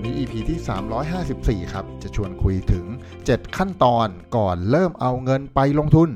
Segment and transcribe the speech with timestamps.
[0.00, 2.84] วันนี้ EP ที่ 354 ครับ จะชวนคุยถึง
[3.20, 6.08] 7 ขั้นตอนก่อนเริ่มเอาเงินไปลงทุน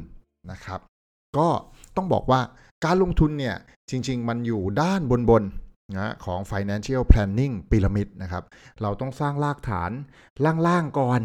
[0.50, 0.80] นะครับ
[1.38, 1.48] ก็
[1.96, 2.40] ต้องบอกว่า
[2.84, 3.56] การลงทุนเนี่ย
[3.90, 5.00] จริง ๆ มันอยู่ด้าน
[5.30, 8.44] บนๆนะของ Financial Planning Pyramid นะครับ
[8.82, 9.90] เราต้องสร้างรากฐาน
[10.66, 11.20] ล่างๆก่อน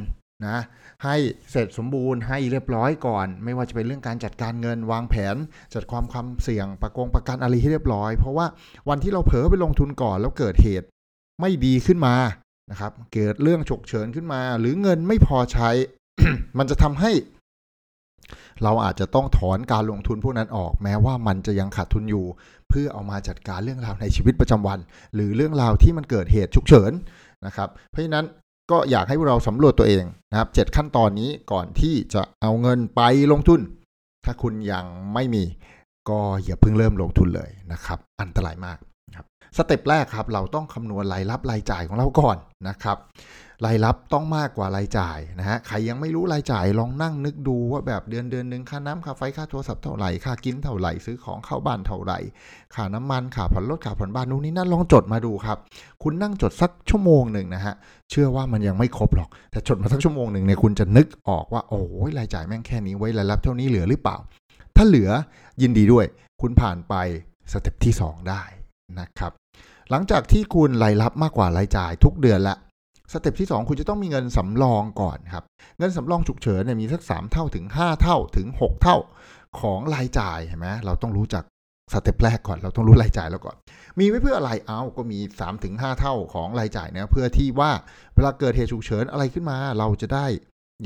[0.47, 0.57] นะ
[1.03, 1.15] ให้
[1.51, 5.35] เสร็จสมบูรณ์ให้เรียบร้อยก่อน ไม่ว่าจะเป็นเรื่องการจัดการเงินวางแผน
[5.73, 8.45] จัดความความเสี่ยงประกงประกันอะไรให้เรียบร้อย เพราะว่า
[8.89, 10.87] วันที่เราเผลอไปลงทุนก่อนแล้วเกิดเหตุ
[11.41, 12.15] ไม่ดีขึ้นมา
[12.71, 15.69] นะครับ เกิดเรื่องฉุกเฉินขึ้นมา หรือเงินไม่พอใช้
[16.57, 17.11] มันจะทำให้
[18.63, 22.25] เราอาจจะต้องถอนการลงทุนพวกนั้นออก แม้ว่ามันจะยังขาดทุนอยู่
[22.69, 24.79] เพื่อเอามาจัดการเรื่องราวในชีวิตประจำวัน
[25.15, 26.91] หรือเรื่องราวที่มันเกิดเหตุฉุกเฉิน
[27.45, 28.25] นะครับ เพราะฉะนั้น
[28.71, 33.59] ก็อยากให้เราสำรวจตัวเองนะครับ7ขั้นตอนนี้ก่อนที่จะเอาเงินไปลงทุน
[34.25, 35.43] ถ้าคุณยังไม่มี
[36.09, 38.77] ก็อย่าเพิ่งเริ่มลงทุนเลยนะครับ อันตรายมาก
[39.15, 39.25] ครับ
[39.57, 42.97] สเต็ปแรกครับเราต้องคำนวณรายรับรายจ่ายของเราก่อนนะครับ
[43.65, 52.19] รายรับต้องมากกว่ารายจ่ายนะฮะใครยังไม่รู้รายจ่ายลองนั่งนึกดูว่าแบบเดือนเดือนหนึ่งค่าน้ำค่าไฟค่าโทรศัพท์เท่าไหร่ค่ากินเท่าไหร่ซื้อของเข้าบ้านเท่าไหร่
[52.75, 55.57] ค่าน้ำมันค่าผ่อนรถค่าผ่อนบ้านนู่นนี่นั่นลองจดมาดูครับ
[56.03, 57.73] คุณนั่งจดสักชั่วโมงหนึ่งนะฮะ
[58.09, 64.17] เชื่อว่ามันยังไม่ครบหรอก แต่จดมาสักชั่วโมงหนึ่งเนี่ยคุณจะนึกออกว่าโอ้ยรายจ่ายแม่งแค่นี้ไว้รายรับเท่านี้เหลือหรือเปล่า
[64.75, 65.09] ถ้าเหลือ
[65.61, 66.05] ยินดีด้วย
[66.41, 66.93] คุณผ่านไป
[67.51, 68.43] step ที่ 2 ได้
[68.99, 69.31] นะครับ
[69.89, 72.55] หลังจากที่คุณรายรับมากกว่ารายจ่ายทุกเดือนละ
[73.11, 75.43] step ที่ 2 คุณจะต้องมีเงินสำรองก่อนครับ
[75.79, 78.97] เงินสำรองฉุกเฉินเนี่ยมีสัก 3 เท่าถึง 5 เท่าถึง 6 เท่า
[79.59, 81.43] ของรายจ่ายเห็นไหมเราต้องรู้จัก
[81.93, 83.55] step แรกก่อนเราต้องรู้รายจ่ายแล้วก่อน
[83.99, 87.71] มีไว้เพื่ออะไรเอาก็มี3ถึง5เท่าของรายจ่ายเนี่ยเพื่อที่ว่า
[88.15, 90.25] เวลาเกิดเหตุฉุกเฉินอะไรขึ้นมา เราจะได้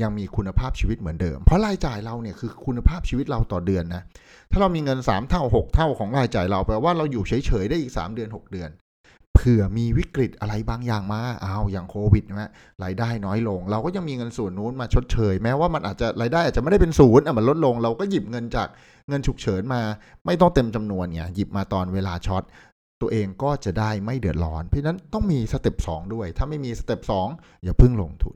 [0.02, 4.02] ยังมีคุณภาพชีวิตเหมือนเดิม เพราะรายจ่ายเราเนี่ยคือคุณภาพชีวิตเราต่อเดือนนะ
[4.50, 8.70] ถ้าเรามีเงิน 3 เท่า 6 เท่าของรายจ่ายเราแปลว่าเราอยู่เฉยๆได้อีก 3 เดือน 6 เดือน
[9.34, 12.50] เผื่อมีวิกฤตอะไรบางอย่างมาเอาอย่างโควิดนะ
[12.84, 18.68] รายได้น้อยลง เราก็ยังมีเงินส่วนนู้นมาชดเชย แม้ว่ามันอาจจะรายได้อาจจะไม่ได้เป็นศูนย์อะมันลดลง เราก็หยิบเงินจาก
[19.08, 19.82] เงินฉุกเฉินมา
[20.26, 22.42] ไม่ต้องเต็มจำนวนเนี่ยหยิบมาตอนเวลาช็อต
[23.00, 27.00] ตัวเองก็จะได้ไม่เดือดร้อน เพราะฉะนั้นต้องมี step 2ด้วย ถ้าไม่มี step
[27.32, 28.34] 2อย่าเพิ่งลงทุน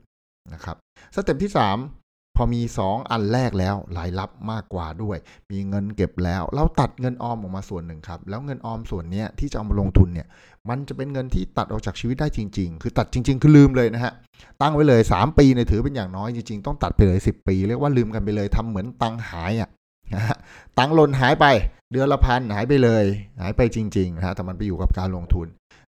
[0.53, 0.75] นะครับ
[1.15, 5.17] step ที่ 3 พอมี 2 อันแรกแล้วรายรับมากกว่าด้วย
[5.51, 10.27] มีเงินเก็บแล้ว เราตัดเงินออมออกมาส่วนหนึ่งครับ แล้วเงินออมส่วนนี้ที่จะเอามาลงทุนเนี่ย
[10.69, 14.13] มันจะเป็นเงินที่ตัดออกจากชีวิตได้จริง ๆ คือตัดจริง ๆ คือลืมเลยนะฮะ
[14.61, 19.69] ตั้งไว้เลย 3 ปีเนี่ยถือเป็นอย่างน้อยจริง ๆ ต้องตัดไปเลย 10 ปี เรียกว่าลืมกันไปเลยทำเหมือนตังหายอะ
[20.15, 20.37] นะฮะ
[20.77, 21.45] ตังหล่นหายไป
[21.91, 23.05] เดือนละพันหายไปเลย
[23.41, 25.47] หายไปจริงๆนะฮะแต่มันไปอยู่กับการลงทุน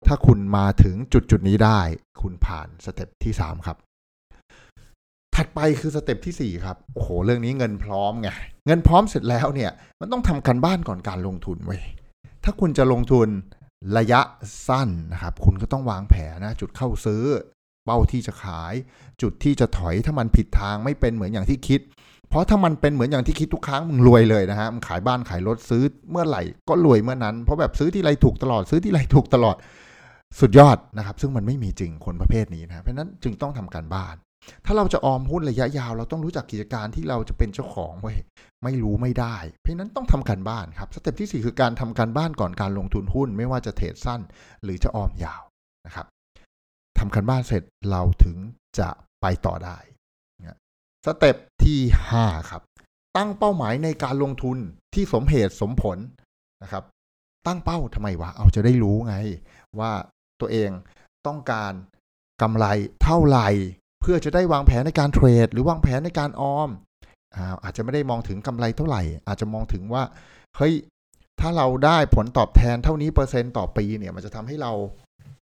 [0.07, 1.81] ถ้าคุณมาถึงจุดจุดนี้ได้
[2.23, 3.77] คุณผ่าน step ที่ 3 ครับ
[5.37, 8.29] ถัดไปคือ step ที่ 4 ครับ โอ้โห เรื่องนี้เงินพร้อมไง
[8.67, 9.71] เงินพร้อมเสร็จแล้วเนี่ย
[10.01, 11.83] มันต้องทำการบ้านก่อนการลงทุนเว้ย
[12.45, 13.29] ถ้าคุณจะลงทุน
[13.99, 14.21] ระยะ
[14.69, 17.23] สั้นนะครับ คุณก็ต้องวางแผนนะ จุดเข้าซื้อ
[17.85, 18.75] เป้าที่จะขาย
[19.23, 21.81] จุดที่จะถอยถ้ามันผิดทางไม่เป็นเหมือนอย่างที่คิด
[22.29, 29.57] เพราะถ้ามันเป็นเหมือนอย่างที่คิดทุกครั้งมึงรวยเลยนะฮะ มึงขายบ้านขายรถซื้อเมื่อไหร่ก็รวยเมื่อนั้น เพราะแบบซื้อที่ไรถูกตลอดซื้อที่ไรถูกตลอด
[30.41, 34.17] สุดยอดนะครับ ซึ่งมันไม่มีจริงคนประเภทนี้นะ เพราะฉะนั้นจึงต้องทำการบ้าน
[34.65, 38.19] ถ้าเราจะออมหุ้นระยะยาว เราต้องรู้จักกิจการที่เราจะเป็นเจ้าของเว้ย
[38.65, 44.21] ไม่รู้ไม่ได้ เพราะฉะนั้นต้องทำการบ้านครับสเต็ปที่ 4 คือการทำการบ้านก่อนการลงทุนหุ้น ไม่ว่าจะเทรดสั้น
[44.63, 45.43] หรือจะออมยาว
[45.87, 46.07] นะครับ
[46.99, 48.37] ทำการบ้านเสร็จเราถึง
[48.79, 48.89] จะ
[49.23, 49.79] ไปต่อได้
[51.07, 51.81] สเต็ปที่
[52.17, 52.63] 5 ครับ
[53.17, 54.59] ตั้งเป้าหมายในการลงทุน
[54.95, 55.99] ที่สมเหตุสมผล
[56.63, 56.85] นะครับ
[57.47, 59.15] ตั้งเป้าทำไมวะเอาจะได้รู้ไง
[59.79, 59.93] ว่า
[60.41, 60.71] ตัวเอง
[61.27, 61.73] ต้องการ
[62.43, 62.67] กำไร
[63.03, 63.49] เท่าไหร่
[64.07, 66.71] พื่อจะได้วางแผนในการเทรด หรือวางแผนในการออม
[67.65, 70.03] อาจจะไม่ได้มองถึงกำไรเท่าไหร่ อาจจะมองถึงว่า
[70.57, 70.75] เฮ้ย
[71.41, 74.73] ถ้าเราได้ผลตอบแทนเท่านี้เปอร์เซ็นต์ต่อปีเนี่ยมันจะทำให้เรา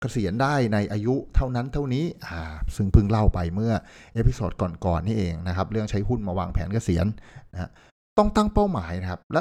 [0.00, 2.40] เกษียณได้ในอายุเท่านั้นเท่านี้อ่า
[2.76, 3.72] ซึ่งเพิ่งเล่าไปเมื่อ
[4.14, 4.50] episode
[4.84, 7.06] ก่อนๆนี่เองนะครับ เรื่องใช้หุ้นมาวางแผนเกษียณ
[7.52, 7.70] นะ
[8.18, 9.40] ต้องตั้งเป้าหมายนะครับ และ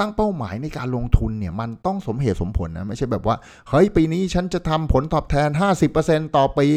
[0.00, 3.36] ตั้งเป้าหมายในการลงทุนเนี่ยมันต้องสมเหตุสมผลนะไม่ใช่แบบว่า
[3.68, 5.48] เฮ้ยปีนี้ฉันจะทำผลตอบแทน
[5.92, 6.68] 50%ต่อปี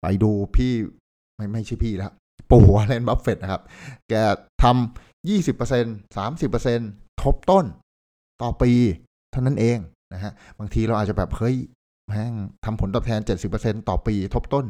[0.00, 0.72] ไปดูพี่
[1.38, 2.12] ไม่ไม่ใช่พี่แล้ว
[2.50, 3.62] ปู่วอร์เรนบัฟเฟตต์นะครับ
[4.08, 4.14] แก
[4.62, 5.84] ทำยี่สิบเปอร์เซ็น
[6.16, 6.78] สามสิบเปอร์เซ็น
[7.22, 7.64] ทบต้น
[8.42, 8.70] ต่อปี
[9.32, 9.78] เท่านั้นเอง
[10.12, 11.56] นะฮะ บางทีเราอาจจะแบบเฮ้ย
[12.06, 14.66] แม่งทำผลตอบแทนเจ็ดสิบเปอร์เซ็นต่อปีทบต้น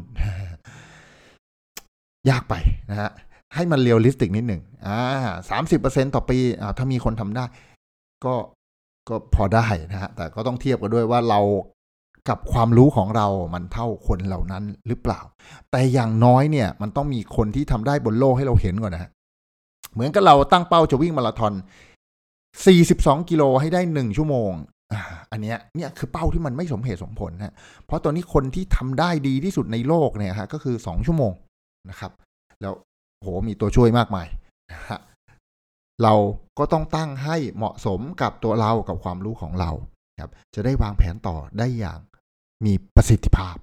[2.31, 2.55] ยากไป
[2.91, 3.11] นะฮะ
[3.55, 4.99] ให้มัน realistic นิดหนึ่งอ่า
[5.51, 7.45] สามสิบเปอร์เซ็นต่อปีอ่าถ้ามีคนทำได้
[8.25, 8.35] ก็
[9.09, 11.41] ก็พอได้นะฮะ แต่ก็ต้องเทียบกันด้วยว่าเรา
[12.29, 15.21] กับความรู้ของเรามันเท่าคนเหล่านั้นหรือเปล่า
[15.71, 19.11] แต่อย่างน้อยเนี่ยมันต้องมีคนที่ทำได้บนโลกให้เราเห็นก่อนนะฮะ
[19.93, 21.53] เหมือนกับเราตั้งเป้าจะวิ่งมาราธอน
[22.47, 24.53] 42 กิโลให้ได้ 1 ชั่วโมง
[25.33, 27.55] อันเนี้ยเนี่ยคือเป้าที่มันไม่สมเหตุสมผลนะ
[27.87, 31.33] เพราะตอนนี้คนที่ทำได้ดีที่สุดในโลกเนี่ยฮะก็คือ 2 ชั่วโมง
[31.91, 32.13] นะครับ
[32.61, 32.75] แล้ว
[33.19, 34.27] โหมีตัวช่วยมากมาย
[34.73, 35.01] นะฮะ
[36.03, 36.15] เรา
[36.59, 39.71] ก็ต้องตั้งให้เหมาะสมกับตัวเรากับความรู้ของเรา
[40.23, 41.99] ครับจะได้วางแผนต่อได้อย่าง
[42.65, 43.57] มีประสิทธิภาพ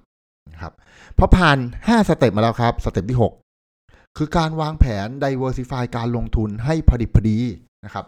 [0.52, 0.72] นะครับ
[1.18, 7.38] พอผ่าน 5 สเต็ปมาแล้วครับ สเต็ปที่ 6 คือการวางแผน diversify การลงทุนให้พอดิบพอดี
[7.84, 8.04] นะครับ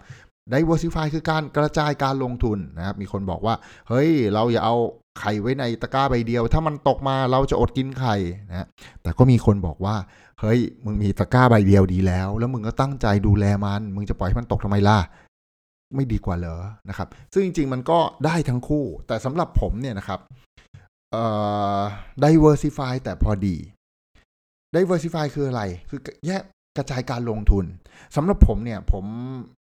[0.52, 3.54] diversify คือการกระจายการลงทุนนะครับ มีคนบอกว่า
[3.88, 4.76] เฮ้ย เราอย่าเอา
[5.20, 8.16] ไข่ไว้ในตะกร้าใบเดียว ถ้ามันตกมาเราจะอดกินไข่
[8.48, 8.66] นะ
[9.02, 9.96] แต่ก็มีคนบอกว่า
[10.40, 14.98] เฮ้ย มึงมีตะกร้าใบเดียวดีแล้ว แล้วมึงก็ตั้งใจดูแลมัน มึงจะปล่อยให้มันตกทำไมล่ะ
[15.94, 20.20] ไม่ดีกว่าเหรอนะครับ ซึ่งจริง ๆ มันก็ได้ทั้งคู่ แต่สำหรับผมเนี่ยนะครับ
[22.24, 23.56] diversify แต่พอดี
[24.74, 26.42] diversify คืออะไร คือแยก
[26.76, 27.64] กระจายการลงทุน
[28.16, 29.04] สำหรับผมเนี่ย ผม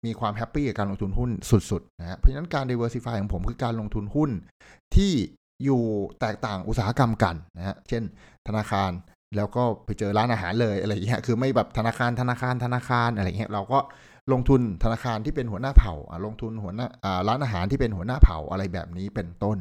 [0.07, 4.31] มีความแฮปปี้กับการลงทุนหุ้นสุดๆนะฮะเพราะฉะนั้นการ diversify ของผมคือการลงทุนหุ้น
[4.95, 5.13] ที่
[5.65, 5.83] อยู่
[6.21, 8.03] แตกต่างอุตสาหกรรมกันนะฮะเช่น
[8.49, 8.91] ธนาคาร
[9.37, 13.79] แล้วก็ไปเจอร้านอาหารเลยอะไรอย่างเงี้ยคือไม่แบบธนาคารธนาคารธนาคารอะไรเงี้ยเราก็
[14.33, 15.95] ลงทุนธนาคารที่เป็นหัวหน้าเผ่า
[16.27, 16.87] ลงทุนหัวหน้า
[17.29, 19.59] ร้านอาหารที่เป็นหัวหน้าเผ่าอะไรแบบนี้เป็นต้น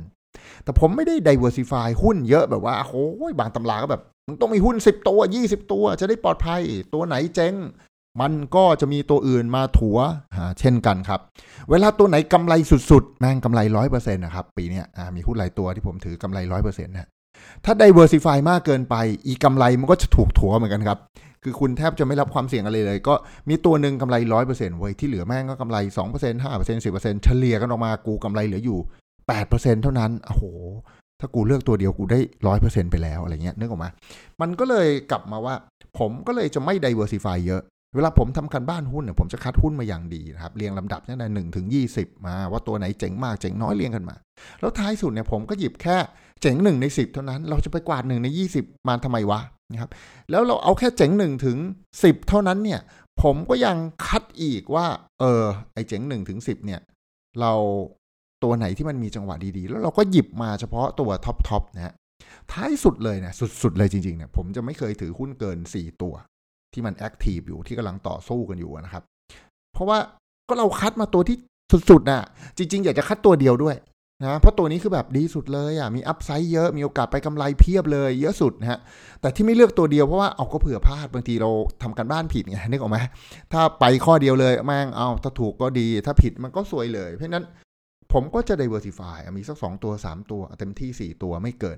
[0.64, 6.62] แต่ผมไม่ได้ diversify หุ้นเยอะแบบว่าโอ้ยบางตำราก็แบบมึงต้องมีหุ้น 10 ตัว 20 ตัวจะได้ปลอดภัย
[6.94, 7.56] ตัวไหนเจ๊ง
[8.22, 9.98] มันก็จะมีตัวอื่นมาถัว
[10.60, 11.20] เช่นกันครับ
[11.70, 12.54] เวลาตัวไหนกำไร
[12.92, 14.82] สุดๆ แม่งกำไรร้อยเปอร์เซ็นต์นะครับ ปีนี้
[15.16, 17.08] มีหุ้นหลายตัวที่ผมถือกำไรร้อยเปอร์เซ็นต์นะ
[17.66, 18.96] ถ้า diversify มากเกินไป
[19.28, 21.00] อีกำไรมันก็จะถูกถัวเหมือนกันครับ
[21.44, 23.14] คือคุณแทบจะไม่รับความเสี่ยงอะไรเลย ก็
[23.50, 28.80] มีตัวหนึ่งกำไรร้อยเปอร์เซ็นต์ไว้ที่เหลือแม่งก็กำไรสองเปอร์เซ็นต์ห้าเปอร์เซ็นต์สิบเปอร์เซ็นต์เฉลี่ยกันออกมากูกำไรเหลืออยู่
[29.30, 30.44] แปดเปอร์เซ็นต์เท่านั้นโอ้โห
[31.20, 33.90] ถ้ากูเลือกตัวเดียวกูได้ร้อยเปอร์เซ็นต์ไปแล้วอะไรเงี้ยนึกออกมา
[34.42, 35.56] มันก็เลยกลับมาว่า
[36.00, 37.62] ผมก็เลยจะไม่ diversify เยอะ
[37.96, 44.16] เวลาผมทำการบ้านหุ้นเนี่ยผมจะคัดหุ้นมาอย่างดีนะครับ เรียงลำดับตั้งแต่หนึ่งถึงยี่สิบมา ว่าตัวไหนเจ๋งมากเจ๋งน้อยเรียงกันมา
[44.60, 45.98] แล้วท้ายสุดเนี่ยผมก็หยิบแค่
[46.42, 49.40] เจ๋งหนึ่งในสิบเท่านั้น เราจะไปกวาดหนึ่งในยี่สิบมาทำไมวะ
[49.72, 49.90] นะครับ
[50.32, 51.58] แล้วเราเอาแค่เจ๋งหนึ่งถึง
[52.04, 52.80] สิบเท่านั้นเนี่ย
[53.24, 53.78] ผมก็ยัง
[54.08, 54.86] คัดอีกว่า
[55.20, 55.44] เออ
[55.74, 56.82] ไอเจ๋งหนึ่งถึงสิบเนี่ย
[57.42, 57.54] เรา
[58.44, 61.94] ตัวไหนที่มันมีจังหวะดีๆ แล้วเราก็หยิบมาเฉพาะตัว top ๆนะฮะ
[62.52, 66.14] ท้ายสุดเลยเนี่ยสุดๆเลยจริงๆเนี่ยผมจะไม่เคยถือหุ้นเกินสี่ตัว
[66.74, 69.04] ที่มัน active อยู่ที่กำลังต่อสู้กันอยู่นะครับ
[69.74, 69.98] เพราะว่า
[70.50, 71.38] ก็เราคัดมาตัวที่
[71.90, 72.24] สุดๆน่ะ
[72.58, 73.76] จริง ๆ อยากจะคัดตัวเดียวด้วย
[74.22, 78.80] นะเพราะตัวนี้คือแบบดีสุดเลยอะมี upside เยอะมีโอกาสไปกำไรเพียบเลย เยอะสุดนะฮะ
[79.22, 81.50] แต่ที่ไม่เลือกตัวเดียวเพราะว่าเอาก็เผื่อพลาดบางทีเรา
[81.84, 82.98] ทำการบ้านผิดไงนึกออกไหม
[83.52, 87.46] ถ้าไปข้อเดียวเลยแม่งเอาถ้าถูกก็ดี ถ้าผิดมันก็สวยเลย เพราะนั้น
[88.14, 91.78] ผมก็จะ diversify มีสักสองตัวสามตัวเต็มที่สี่ตัวไม่เกิน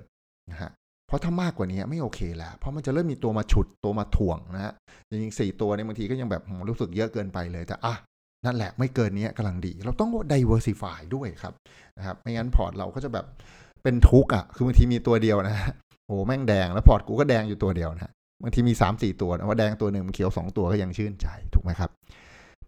[0.50, 0.70] นะฮะ
[1.06, 4.72] เพราะถ้ามากกว่านี้ไม่โอเคแล้ว เพราะมันจะเริ่มมีตัวมาฉุดตัวมาถ่วงนะฮะ
[5.10, 7.94] จริงๆสี่ตัวเนี่ยบางทีก็ยังแบบรู้สึกเยอะเกินไปเลยแต่อะ
[8.46, 11.54] นั่นแหละไม่เกินนี้กำลังดี เราต้อง diversify ด้วยครับ
[11.96, 13.26] นะครับไม่งั้นพอร์ตเราก็จะแบบ
[13.82, 15.56] เป็นทุกข์อะคือบางทีมีตัวเดียวนะ
[16.06, 18.12] โอ้แม่งแดงแล้วพอร์ตกูก็แดงอยู่ตัวเดียวนะ
[18.42, 21.90] บางทีมีสามสี่ตัวนะว่าแดงตัวหนึ่งมันเขียวสองตัวก็ยังชื่นใจถูกไหมครับ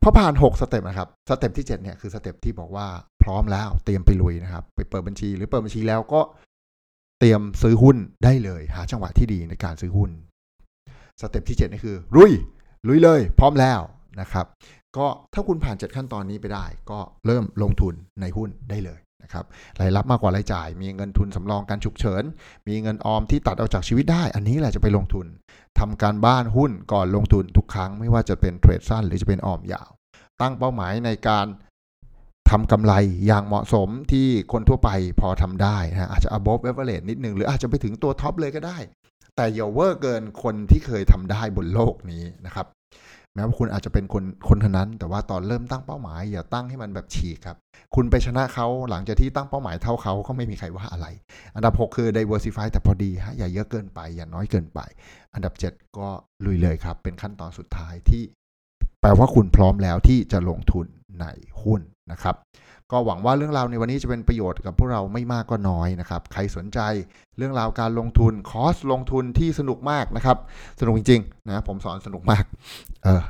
[0.07, 2.87] พอผ่าน 6 สเต็ปนะครับ สเต็ปที่ 7 เนี่ยคือสเต็ปที่บอกว่า
[3.23, 6.21] พร้อมแล้วเตรียมไปลุยนะครับ ไปเปิดบัญชีหรือเปิดบัญชีแล้วก็
[7.19, 10.11] เตรียมซื้อหุ้นได้เลยหาจังหวะที่ดีในการซื้อหุ้น
[11.21, 12.33] สเต็ปที่ 7 นี่คือ ลุย
[12.89, 13.81] ลุยเลย พร้อมแล้ว
[14.21, 14.47] นะครับ
[14.97, 19.45] ก็ถ้าคุณผ่าน 7 ขั้นตอนนี้ไปได้ ก็เริ่มลงทุนในหุ้นได้เลย นะครับ
[19.81, 22.23] รายรับมากกว่ารายจ่าย มีเงินทุนสำรองการฉุกเฉิน
[22.69, 25.27] มีเงินออมที่ตัดออกจากชีวิตได้ อันนี้แหละจะไปลงทุน
[25.79, 29.91] ทำการบ้านหุ้นก่อนลงทุนทุกครั้งไม่ว่าจะเป็นเทรดสั้นหรือจะเป็นออมยาว
[30.41, 31.47] ตั้งเป้าหมายในการ
[32.51, 32.93] ทำกำไร
[33.27, 34.91] อย่างเหมาะสมที่คนทั่วไป
[35.21, 38.79] พอทำได้นะอาจจะ above average นิดนึงหรืออาจจะไปถึงตัวท็อปเลยก็ได้
[39.37, 42.67] แต่อย่าเวอร์เกินคนที่เคยทำได้บนโลกนี้นะครับ
[43.35, 47.57] แม้ว่าคุณอาจจะเป็นคนคนเท่านั้น แต่ว่าตอนเริ่มตั้งเป้าหมาย อย่าตั้งให้มันแบบฉีกครับ
[47.95, 51.07] คุณไปชนะเขาหลังจากที่ตั้งเป้าหมายเท่าเขาก็ไม่มีใครว่าอะไร
[51.55, 54.81] อันดับ 6 คือ diversify แต่พอดีฮะอย่าเยอะเกินไป อย่าน้อยเกินไป
[55.35, 56.09] อันดับ 7 ก็
[56.45, 58.23] ลุยเลยครับ เป็นขั้นตอนสุดท้ายที่
[59.01, 60.87] แปลว่าคุณพร้อมแล้วที่จะลงทุน
[61.21, 61.27] ใน
[61.63, 61.81] หุ้น
[62.13, 62.35] นะครับ
[62.93, 66.81] ก็หวังว่าเรื่องราวในวันนี้จะเป็นประโยชน์กับพวกเราไม่มากก็น้อยนะครับ ใครสนใจ
[67.39, 70.39] เรื่องราวการลงทุนคอสลงทุนที่สนุกมากนะครับ
[70.81, 72.45] สนุกจริงๆนะผมสอนสนุกมาก
[73.05, 73.23] เออ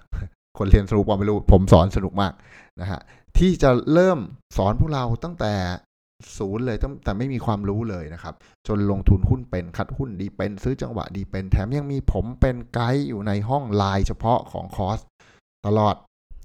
[0.58, 2.32] คนเรียนสรุปว่าไม่รู้ ผมสอนสนุกมาก
[2.80, 3.00] นะฮะ
[3.38, 4.18] ที่จะเริ่ม
[4.56, 5.52] สอนพวกเราตั้งแต่
[6.38, 8.34] ศูนย์เลยแต่ไม่มีความรู้เลยนะครับ
[8.68, 14.98] จนลงทุนหุ้นเป็นคัดหุ้นดีเป็น ซื้อจังหวะดีเป็น แถมยังมีผมเป็นไกด์อยู่ในห้องไลน์เฉพาะของคอร์ส
[15.66, 15.94] ตลอด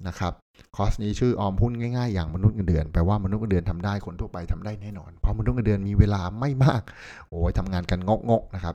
[0.08, 0.32] นะครับ
[0.76, 6.82] คอร์สนี้ชื่อออมหุ้นง่ายๆอย่างมนุษย์เงินเดือนแปลว่ามนุษย์เงินเดือนทำได้คนทั่วไปทำได้แน่นอน เพราะมนุษย์เงินเดือนมีเวลาไม่มาก
[7.28, 8.00] โอ้ยทำงานกัน
[8.30, 8.74] งกๆนะครับ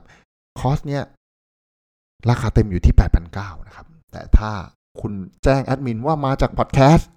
[0.60, 1.02] คอร์สเนี้ย
[2.30, 2.94] ราคาเต็มอยู่ที่
[3.30, 4.50] 8,900นะครับ แต่ถ้า
[5.00, 5.12] คุณ
[5.44, 7.10] แจ้งแอดมินว่ามาจากพอดแคสต์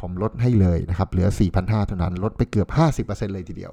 [0.00, 2.68] ผมลดให้เลยนะครับ เหลือ 4,500เท่านั้น ลดไปเกือบ
[3.04, 3.72] 50%เลยทีเดียว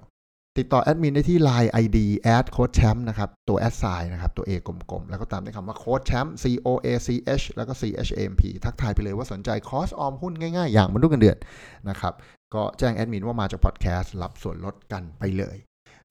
[0.59, 6.87] ติดต่อแอดมินได้ที่ Line ID แอดโค้ชแชมป์นะครับ ตัว at sign นะครับ ตัว A กลมๆ แล้วก็ตามด้วยคำว่าโค้ชแชมป์ C O A
[7.07, 7.09] C
[7.41, 11.37] H แล้วก็ C H A M P ทักทายไปเลยว่าสนใจคอร์สออมหุ้นง่ายๆ อย่างมนุษย์เงินเดือน
[11.89, 12.13] นะครับ
[12.53, 15.57] ก็แจ้งแอดมินว่ามาจากพอดแคสต์รับส่วนลดกันไปเลย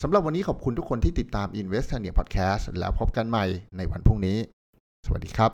[0.03, 3.45] สำหรับวันนี้ขอบคุณทุกคนที่ติดตาม Invest Tania Podcast แล้วพบกันใหม่
[3.77, 4.39] ในวันพรุ่งนี้
[5.07, 5.51] สวัสดีครับ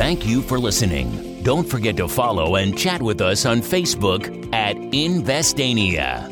[0.00, 1.08] Thank you for listening.
[1.48, 4.22] Don't forget to follow and chat with us on Facebook
[4.66, 4.74] at
[5.06, 6.31] Investania.